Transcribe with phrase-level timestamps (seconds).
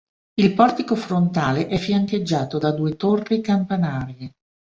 [0.39, 4.31] Il portico frontale è fiancheggiato da due torri campanarie.